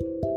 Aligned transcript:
Thank 0.00 0.24
you. 0.24 0.33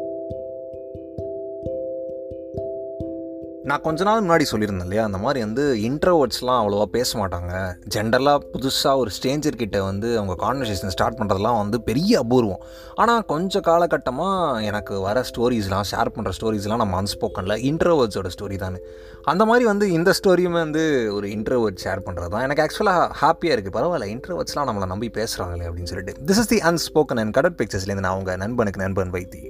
நான் 3.70 3.82
கொஞ்ச 3.86 4.04
நாள் 4.08 4.22
முன்னாடி 4.26 4.46
சொல்லியிருந்தேன் 4.50 4.86
இல்லையா? 4.88 5.04
அந்த 5.08 5.18
மாதிரி 5.24 5.40
வந்து 5.46 5.64
இன்ட்ரவர்ட்ஸ்லாம் 5.88 6.60
அவ்வளோவா 6.60 6.86
பேச 6.94 7.10
மாட்டாங்க. 7.22 7.54
ஜென்ரலாக 7.96 8.40
புதுசாக 8.54 9.02
ஒரு 9.02 9.12
ஸ்ட்ரேஞ்சர் 9.16 9.58
கிட்ட 9.62 9.84
வந்து 9.84 10.10
அவங்க 10.20 10.36
கான்வர்சேஷன் 10.44 10.94
ஸ்டார்ட் 10.94 11.18
பண்ணுறதுலாம் 11.20 11.58
வந்து 11.62 11.82
பெரிய 11.90 12.22
அபூர்வம். 12.24 12.62
ஆனால் 12.96 13.26
கொஞ்சம் 13.32 13.66
காலகட்டமாக 13.70 14.62
எனக்கு 14.70 15.02
வர 15.08 15.24
ஸ்டோரிஸ்லாம் 15.32 15.90
ஷேர் 15.92 16.14
பண்ணுற 16.18 16.34
ஸ்டோரிஸ்லாம் 16.40 16.82
நம்ம 16.84 17.02
அன்ஸ்போக்கனில் 17.02 17.58
இன்ட்ரவர்ட்ஸோட 17.72 18.32
ஸ்டோரி 18.38 18.56
தானே. 18.56 18.80
அந்த 19.24 19.46
மாதிரி 19.46 19.66
வந்து 19.72 19.92
இந்த 19.98 20.14
ஸ்டோரியுமே 20.22 20.60
வந்து 20.66 20.86
ஒரு 21.18 21.28
இன்ட்ரவர்ட் 21.38 21.84
ஷேர் 21.86 22.06
பண்ணுறது 22.08 22.32
தான். 22.36 22.46
எனக்கு 22.48 22.66
ஆக்சுவலாக 22.68 23.12
ஹாப்பியாக 23.24 23.56
இருக்குது 23.58 23.78
பரவாயில்ல 23.80 24.10
இன்ட்ரோவர்ட்ஸ்லாம் 24.16 24.70
நம்மளை 24.72 24.90
நம்பி 24.96 25.12
பேசுகிறாங்களே 25.20 25.70
அப்படின்னு 25.70 25.94
சொல்லிட்டு. 25.94 26.16
This 26.32 26.42
is 26.44 26.54
the 26.56 26.62
unspoken 26.72 27.22
and 27.24 27.38
gutted 27.40 27.60
பிக்சர்ஸ்லேருந்து 27.62 28.08
நான் 28.08 28.18
அவங்க 28.18 28.36
நண்பனுக்கு 28.46 28.86
நண்பன் 28.88 29.16
வைத்தி 29.18 29.44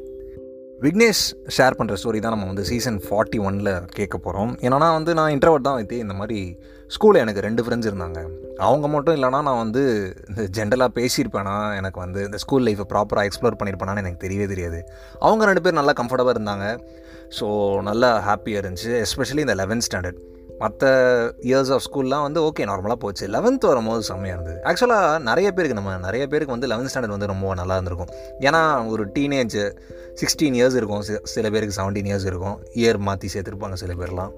விக்னேஷ் 0.86 1.22
ஷேர் 1.56 1.76
பண்ணுற 1.78 1.94
ஸ்டோரி 2.00 2.20
தான் 2.24 2.34
நம்ம 2.34 2.48
வந்து 2.50 2.64
சீசன் 2.70 2.98
ஃபார்ட்டி 3.06 3.38
ஒனில் 3.48 3.70
கேட்க 3.98 4.16
போகிறோம் 4.18 4.52
ஏன்னா 4.66 4.90
வந்து 4.98 5.12
நான் 5.20 5.32
இன்டர்வர்ட் 5.36 5.66
தான் 5.68 5.78
வைத்து 5.80 5.96
இந்த 6.04 6.14
மாதிரி 6.14 6.40
ஸ்கூலில் 6.96 7.22
எனக்கு 7.24 7.44
ரெண்டு 7.46 7.62
ஃப்ரெண்ட்ஸ் 7.64 7.90
இருந்தாங்க. 7.90 8.20
அவங்க 8.68 8.86
மட்டும் 8.88 9.16
இல்லைனா 9.18 9.40
நான் 9.48 9.62
வந்து 9.64 9.84
இந்த 10.30 10.44
ஜென்ரலாக 10.58 10.92
பேசியிருப்பேனா 11.00 11.56
எனக்கு 11.80 12.00
வந்து 12.00 12.20
இந்த 12.28 12.38
ஸ்கூல் 12.44 12.66
லைஃப்பை 12.68 12.86
ப்ராப்பராக 12.94 13.30
எக்ஸ்ப்ளோர் 13.30 13.58
பண்ணியிருப்பேனான்னு 13.60 14.04
எனக்கு 14.04 14.24
தெரியவே 14.26 14.48
தெரியாது. 14.54 14.80
அவங்க 15.20 15.46
ரெண்டு 15.52 15.64
பேர் 15.66 15.80
நல்லா 15.80 15.96
கம்ஃபர்டபுளாக 16.02 16.38
இருந்தாங்க. 16.38 16.68
ஸோ 17.40 17.48
நல்லா 17.90 18.10
ஹாப்பியாக 18.30 18.62
இருந்துச்சு 18.64 18.94
எஸ்பெஷலி 19.06 19.44
இந்த 19.48 19.56
லெவன்த் 19.64 19.88
ஸ்டாண்டர்ட் 19.88 20.22
மற்ற 20.60 20.92
இயர்ஸ் 21.42 21.72
ஆஃப் 21.76 21.84
ஸ்கூல்லாம் 21.88 22.24
வந்து 22.28 22.40
ஓகே 22.42 22.64
நார்மலாக 22.70 22.94
போச்சு. 22.94 23.28
லெவன்த் 23.28 23.66
வரும்போது 23.66 24.04
செம்மையாக 24.04 24.38
இருந்தது. 24.38 24.60
ஆக்சுவலாக 24.70 25.20
நிறைய 25.20 25.52
பேருக்கு 25.52 25.80
நம்ம 25.80 25.98
நிறைய 25.98 26.28
பேருக்கு 26.28 26.56
வந்து 26.56 26.68
லெவன்த் 26.68 26.92
ஸ்டாண்டர்ட் 26.94 27.16
வந்து 27.16 27.32
ரொம்ப 27.34 27.54
நல்லா 27.54 27.74
இருந்திருக்கும். 27.74 28.12
ஏன்னா 28.40 28.88
ஒரு 28.88 29.06
டீனேஜ் 29.08 29.58
சிக்ஸ்டீன் 30.22 30.58
இயர்ஸ் 30.60 30.76
இருக்கும். 30.76 31.04
சில 31.24 31.50
பேருக்கு 31.50 31.78
செவன்டீன் 31.82 32.10
இயர்ஸ் 32.12 32.26
இருக்கும். 32.26 32.58
இயர் 32.74 32.98
மாற்றி 32.98 33.30
சேர்த்துருப்பாங்க 33.34 33.74
சில 33.74 33.94
பேர்லாம். 33.94 34.34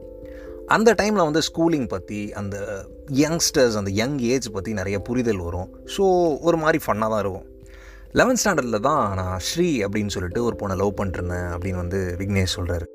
அந்த 0.68 0.94
டைமில் 0.94 1.28
வந்து 1.28 1.42
ஸ்கூலிங் 1.50 1.88
பற்றி 1.88 2.34
அந்த 2.34 2.86
யங்ஸ்டர்ஸ் 3.14 3.78
அந்த 3.78 3.92
யங் 3.92 4.20
ஏஜ் 4.20 4.52
பற்றி 4.52 4.74
நிறைய 4.74 5.00
புரிதல் 5.00 5.38
வரும். 5.38 5.70
ஸோ 5.98 6.04
ஒரு 6.42 6.58
மாதிரி 6.58 6.80
ஃபன்னாக 6.86 7.10
தான் 7.14 7.20
இருக்கும். 7.20 7.48
லெவன்த் 8.14 8.42
ஸ்டாண்டர்டில் 8.44 8.80
தான் 8.80 9.16
நான் 9.16 9.40
ஸ்ரீ 9.40 9.84
அப்படின்னு 9.84 10.08
சொல்லிட்டு 10.08 10.44
ஒரு 10.44 10.56
பொண்ணை 10.60 10.76
லவ் 10.76 10.98
பண்ணிட்டுருந்தேன் 11.00 11.50
அப்படின்னு 11.56 11.76
வந்து 11.76 12.16
விக்னேஷ் 12.20 12.58
சொல்கிறாரு 12.58 12.88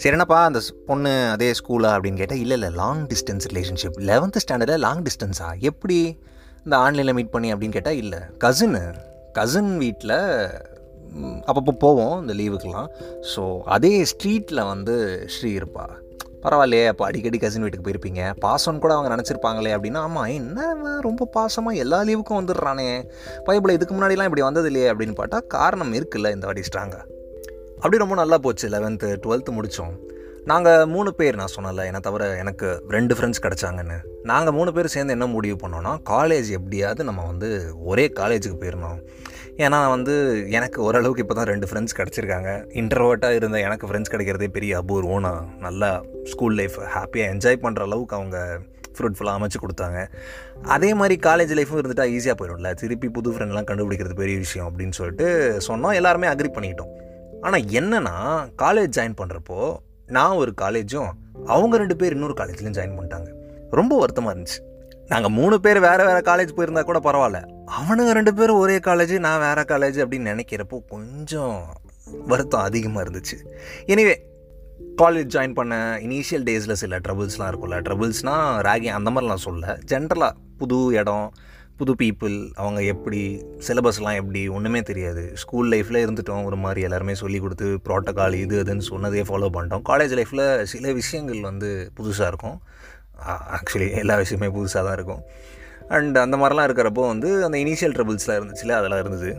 சரி 0.00 0.14
என்னப்பா 0.16 0.38
அந்த 0.44 0.60
பொண்ணு 0.88 1.12
அதே 1.34 1.46
ஸ்கூலா 1.58 1.90
அப்படின்னு 1.96 2.16
கேட்டால் 2.16 2.38
இல்லை 2.38 2.56
இல்லை 2.58 2.70
லாங் 2.70 3.02
டிஸ்டன்ஸ் 3.06 3.46
ரிலேஷன்ஷிப் 3.50 3.96
லெவன்த்து 4.10 4.42
ஸ்டாண்டர்டில் 4.44 4.82
லாங் 4.86 5.02
டிஸ்டன்ஸா 5.02 5.48
எப்படி 5.60 5.98
இந்த 6.64 6.76
ஆன்லைனில் 6.76 7.16
மீட் 7.18 7.32
பண்ணி? 7.34 7.48
அப்படின்னு 7.52 7.76
கேட்டால் 7.76 8.00
இல்லை 8.02 8.20
கசின்னு 8.44 8.82
கசின் 9.38 9.72
வீட்டில் 9.78 10.14
அப்பப்போ 11.46 11.72
போவோம் 11.84 12.14
இந்த 12.22 12.34
லீவுக்கெலாம் 12.34 12.88
ஸோ 13.34 13.42
அதே 13.76 14.04
ஸ்ட்ரீட்டில் 14.04 14.62
வந்து 14.64 14.94
ஸ்ரீ 15.34 15.50
இருப்பா. 15.60 15.86
பரவாயில்லையே 16.44 16.86
அப்போ 16.92 17.04
அடிக்கடி 17.06 17.38
கசின் 17.38 17.64
வீட்டுக்கு 17.64 17.86
போயிருப்பீங்க. 17.86 18.22
பாசம்னு 18.44 18.82
கூட 18.84 18.94
அவங்க 18.94 19.10
நினச்சிருப்பாங்களே 19.14 19.74
அப்படின்னா 19.76 20.02
ஆமாம் 20.08 20.30
என்ன 20.38 20.98
ரொம்ப 21.08 21.28
பாசமாக 21.36 21.82
எல்லா 21.84 22.00
லீவுக்கும் 22.08 22.40
வந்துடுறானே. 22.40 22.90
பைபிள் 23.48 23.76
இதுக்கு 23.76 23.94
முன்னாடிலாம் 23.94 24.28
இப்படி 24.30 24.46
வந்தது 24.48 24.70
இல்லையே 24.72 24.90
அப்படின்னு 24.92 25.16
பார்த்தா 25.20 25.40
காரணம் 25.56 25.94
இருக்குல்ல 26.00 26.34
இந்த 26.36 26.46
வாட்டி 26.46 26.68
ஸ்ட்ராங்காக 26.70 27.04
அப்படி 27.76 28.02
ரொம்ப 28.02 28.14
நல்லா 28.22 28.38
போச்சு. 28.44 28.66
லெவன்த்து 28.74 29.08
டுவெல்த்து 29.24 29.56
முடித்தோம் 29.58 29.94
நாங்கள் 30.50 30.86
மூணு 30.94 31.10
பேர் 31.18 31.38
நான் 31.40 31.54
சொன்னல 31.54 31.84
என்னை 31.88 32.00
தவிர 32.00 32.24
எனக்கு 32.42 32.66
ரெண்டு 32.96 33.14
ஃப்ரெண்ட்ஸ் 33.16 33.42
கிடச்சாங்கன்னு. 33.44 33.96
நாங்கள் 34.30 34.54
மூணு 34.58 34.70
பேர் 34.72 34.94
சேர்ந்து 34.94 35.14
என்ன 35.16 35.26
முடிவு 35.26 35.56
பண்ணோன்னா 35.62 35.92
காலேஜ் 36.10 36.50
எப்படியாவது 36.58 37.04
நம்ம 37.08 37.24
வந்து 37.30 37.48
ஒரே 37.92 38.04
காலேஜுக்கு 38.20 38.58
போயிடணும் 38.60 39.00
ஏன்னா 39.64 39.78
வந்து 39.94 40.14
எனக்கு 40.58 40.78
ஓரளவுக்கு 40.86 41.22
இப்போ 41.24 41.34
தான் 41.38 41.50
ரெண்டு 41.52 41.66
ஃப்ரெண்ட்ஸ் 41.68 41.96
கிடச்சிருக்காங்க. 41.98 42.50
இன்டர்வர்ட்டாக 42.80 43.38
இருந்த 43.38 43.58
எனக்கு 43.60 43.88
ஃப்ரெண்ட்ஸ் 43.88 44.12
கிடைக்கிறதே 44.14 44.48
பெரிய 44.56 44.72
அபூர்வம். 44.82 45.24
நான் 45.26 45.46
நல்லா 45.66 45.90
ஸ்கூல் 46.32 46.56
லைஃப் 46.60 46.76
ஹாப்பியாக 46.96 47.32
என்ஜாய் 47.34 47.62
பண்ணுற 47.64 47.82
அளவுக்கு 47.88 48.16
அவங்க 48.18 48.38
ஃப்ரூட்ஃபுல்லாக 48.96 49.38
அமைச்சு 49.38 49.60
கொடுத்தாங்க. 49.62 49.98
அதே 50.76 50.94
மாதிரி 51.00 51.16
காலேஜ் 51.28 51.54
லைஃப்பும் 51.58 51.80
இருந்துட்டால் 51.80 52.12
ஈஸியாக 52.16 52.36
போயிடும்ல. 52.40 52.70
திருப்பி 52.82 53.08
புது 53.08 53.32
ஃப்ரெண்ட்லாம் 53.32 53.68
கண்டுபிடிக்கிறது 53.70 54.20
பெரிய 54.22 54.38
விஷயம் 54.44 54.68
அப்படின்னு 54.70 54.98
சொல்லிட்டு 55.00 55.26
சொன்னோம். 55.68 55.96
எல்லாருமே 56.00 56.28
அக்ரி 56.34 56.50
பண்ணிக்கிட்டோம். 56.56 56.94
ஆனால் 57.40 57.60
என்னன்னா 57.60 58.14
காலேஜ் 58.62 58.96
ஜாயின் 58.96 59.18
பண்ணுறப்போ 59.20 59.76
நான் 60.06 60.36
ஒரு 60.36 60.54
காலேஜும் 60.60 61.10
அவங்க 61.46 61.76
ரெண்டு 61.76 61.96
பேர் 61.96 62.12
இன்னொரு 62.12 62.34
காலேஜ்லையும் 62.36 62.76
ஜாயின் 62.78 62.96
பண்ணிட்டாங்க. 62.98 63.28
ரொம்ப 63.70 63.98
வருத்தமாக 63.98 64.38
இருந்துச்சு. 64.38 64.58
நாங்கள் 65.06 65.30
மூணு 65.30 65.60
பேர் 65.60 65.80
வேறு 65.80 66.04
வேறு 66.04 66.32
காலேஜ் 66.32 66.56
போயிருந்தா 66.56 66.82
கூட 66.82 66.98
பரவாயில்ல. 66.98 67.40
அவனுங்க 67.78 68.10
ரெண்டு 68.10 68.34
பேரும் 68.34 68.58
ஒரே 68.58 68.76
காலேஜ் 68.76 69.18
நான் 69.18 69.40
வேறு 69.40 69.62
காலேஜ் 69.62 70.06
அப்படின்னு 70.06 70.32
நினைக்கிறப்போ 70.32 70.78
கொஞ்சம் 70.88 71.64
வருத்தம் 72.26 72.60
அதிகமாக 72.60 73.10
இருந்துச்சு. 73.10 73.36
எனிவே 73.86 74.14
காலேஜ் 75.02 75.32
ஜாயின் 75.34 75.54
பண்ண 75.54 75.98
இனிஷியல் 76.00 76.44
டேஸில் 76.48 76.72
சில 76.72 76.98
ட்ரபிள்ஸ்லாம் 76.98 77.50
இருக்கும்ல. 77.50 77.78
ட்ரபிள்ஸ்னால் 77.88 78.64
ரேகிங் 78.68 78.98
அந்த 78.98 79.10
மாதிரிலாம் 79.10 79.44
சொல்ல 79.48 79.78
ஜென்ரலாக 79.90 80.30
புது 80.58 80.86
இடம் 80.92 81.32
புது 81.78 81.92
பீப்புள் 81.94 82.50
அவங்க 82.54 82.82
எப்படி 82.82 83.20
சிலபஸ்லாம் 83.68 84.14
எப்படி 84.14 84.48
ஒன்றுமே 84.48 84.80
தெரியாது. 84.80 85.36
ஸ்கூல் 85.36 85.70
லைஃப்பில் 85.72 86.02
இருந்துட்டோம் 86.04 86.44
ஒரு 86.44 86.56
மாதிரி 86.56 86.80
எல்லாருமே 86.80 87.14
சொல்லி 87.14 87.38
கொடுத்து 87.38 87.66
ப்ரோட்டோக்கால் 87.88 88.34
இது 88.34 88.64
அதுன்னு 88.64 88.84
சொன்னதே 88.90 89.24
ஃபாலோ 89.28 89.50
பண்ணிட்டோம். 89.56 89.84
காலேஜ் 89.88 90.14
லைஃப்பில் 90.18 90.64
சில 90.64 90.92
விஷயங்கள் 90.92 91.40
வந்து 91.40 91.90
புதுசாக 91.98 92.26
இருக்கும். 92.26 92.56
ஆக்சுவலி 93.56 93.96
எல்லா 93.96 94.16
விஷயமே 94.16 94.46
புதுசாக 94.46 94.84
தான் 94.84 94.92
இருக்கும். 94.92 95.22
அண்ட் 95.88 96.16
அந்த 96.18 96.36
மாதிரிலாம் 96.36 96.68
இருக்கிறப்போ 96.68 97.02
வந்து 97.06 97.44
அந்த 97.44 97.58
இனிஷியல் 97.58 97.94
ட்ரபிள்ஸ்லாம் 97.96 98.38
இருந்துச்சுல 98.40 98.70
அதெல்லாம் 98.70 99.00
இருந்தது. 99.00 99.30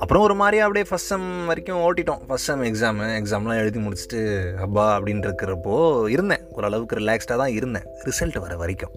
அப்புறம் 0.00 0.22
ஒரு 0.22 0.34
மாதிரி 0.34 0.58
அப்படியே 0.58 0.86
ஃபஸ்ட் 0.90 1.10
செம் 1.12 1.46
வரைக்கும் 1.46 1.80
ஓட்டிட்டோம். 1.86 2.20
ஃபஸ்ட் 2.28 2.48
செம் 2.50 2.62
எக்ஸாமு 2.62 3.06
எக்ஸாம்லாம் 3.20 3.56
எழுதி 3.56 3.78
முடிச்சுட்டு 3.78 4.20
அப்பா! 4.60 4.98
அப்படின்னு 4.98 5.26
இருக்கிறப்போ 5.28 5.74
இருந்தேன். 6.08 6.44
ஓரளவுக்கு 6.50 6.96
ரிலாக்ஸ்டாக 6.96 7.36
தான் 7.36 7.52
இருந்தேன். 7.52 7.86
ரிசல்ட் 8.04 8.38
வர 8.38 8.56
வரைக்கும். 8.56 8.94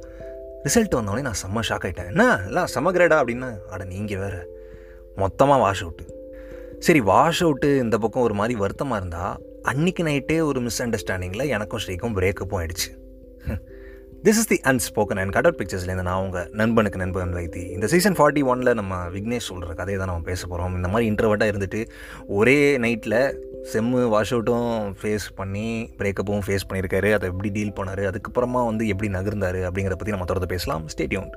ரிசல்ட் 0.66 0.98
வந்தோடனே 0.98 1.24
நான் 1.28 1.40
செம்ம 1.44 1.64
ஷாக் 1.70 1.86
ஆகிட்டேன் 1.88 2.10
என்ன? 2.12 2.26
எல்லாம் 2.50 2.70
செம்ம 2.74 2.92
கிரேடா 2.98 3.18
அப்படின்னா. 3.22 3.50
அட 3.70 3.84
நீங்கள் 3.94 4.22
வேறு. 4.24 4.42
மொத்தமாக 5.22 5.62
வாஷ் 5.64 5.84
அவுட்டு 5.86 6.06
சரி 6.86 7.02
வாஷ் 7.10 7.42
அவுட்டு 7.46 7.70
இந்த 7.84 7.98
பக்கம் 8.04 8.26
ஒரு 8.28 8.36
மாதிரி 8.40 8.54
வருத்தமாக 8.62 9.00
இருந்தால் 9.02 9.36
அன்னைக்கு 9.72 10.04
நைட்டே 10.04 10.38
ஒரு 10.50 10.60
மிஸ் 10.62 10.82
அண்டர்ஸ்டாண்டிங்கில் 10.84 11.52
எனக்கும் 11.56 11.82
ஸ்ரீக்கும் 11.84 12.16
பிரேக்கப்பும் 12.18 12.60
ஆயிடுச்சு. 12.60 12.90
This 14.26 14.40
is 14.42 14.50
the 14.52 14.58
unspoken 14.72 15.20
and 15.22 15.34
Kadal 15.38 15.56
பிக்சர்ஸ்லேருந்து 15.60 16.08
நான் 16.10 16.22
உங்கள் 16.26 16.50
நண்பனுக்கு 16.62 17.02
நண்பன் 17.04 17.34
வைத்தி. 17.38 17.64
இந்த 17.76 17.88
சீசன் 17.94 18.18
ஃபார்ட்டி 18.20 18.42
ஒனில் 18.52 18.78
நம்ம 18.80 19.00
விக்னேஷ் 19.16 19.50
சொல்கிற 19.52 19.74
கதையை 19.80 19.98
தான் 20.02 20.12
நம்ம 20.12 20.28
பேச 20.30 20.42
போகிறோம் 20.48 20.76
இந்த 20.80 20.92
மாதிரி 20.94 21.10
இன்டர்வெட்டாக 21.12 21.54
இருந்துட்டு 21.54 21.82
ஒரே 22.40 22.60
நைட்டில் 22.78 23.20
செம்மு 23.72 24.10
வாஷ் 24.10 24.34
அவுட்டும் 24.34 24.94
ஃபேஸ் 25.02 25.28
பண்ணி 25.36 25.90
பிரேக்கப்பும் 25.98 26.42
ஃபேஸ் 26.48 26.68
பண்ணியிருக்காரு. 26.70 27.12
அதை 27.12 27.30
எப்படி 27.30 27.50
டீல் 27.50 27.74
பண்ணார்? 27.76 28.02
அதுக்கப்புறமா 28.10 28.66
வந்து 28.66 28.88
எப்படி 28.88 29.12
நகர்ந்தார் 29.12 29.60
அப்படிங்கிறத 29.70 29.98
பற்றி 30.02 30.14
நம்ம 30.16 30.26
தொடர்ந்து 30.26 30.48
பேசலாம். 30.48 30.86
ஸ்டேட்யூன் 30.98 31.30